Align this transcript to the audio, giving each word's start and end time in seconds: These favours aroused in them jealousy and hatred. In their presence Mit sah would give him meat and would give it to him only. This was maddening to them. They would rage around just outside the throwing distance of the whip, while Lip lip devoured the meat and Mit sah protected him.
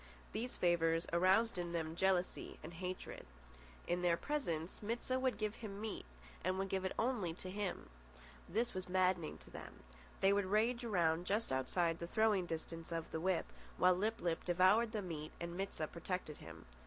These 0.33 0.57
favours 0.57 1.05
aroused 1.13 1.59
in 1.59 1.73
them 1.73 1.95
jealousy 1.95 2.57
and 2.63 2.73
hatred. 2.73 3.23
In 3.85 4.01
their 4.01 4.17
presence 4.17 4.81
Mit 4.81 5.03
sah 5.03 5.19
would 5.19 5.37
give 5.37 5.53
him 5.57 5.79
meat 5.79 6.05
and 6.43 6.57
would 6.57 6.69
give 6.69 6.83
it 6.83 6.95
to 6.97 7.49
him 7.51 7.75
only. 7.77 8.49
This 8.49 8.73
was 8.73 8.89
maddening 8.89 9.37
to 9.37 9.51
them. 9.51 9.83
They 10.19 10.33
would 10.33 10.45
rage 10.45 10.83
around 10.83 11.27
just 11.27 11.51
outside 11.53 11.99
the 11.99 12.07
throwing 12.07 12.47
distance 12.47 12.91
of 12.91 13.11
the 13.11 13.21
whip, 13.21 13.45
while 13.77 13.93
Lip 13.93 14.19
lip 14.19 14.43
devoured 14.43 14.91
the 14.91 15.03
meat 15.03 15.33
and 15.39 15.55
Mit 15.55 15.71
sah 15.71 15.85
protected 15.85 16.37
him. 16.37 16.65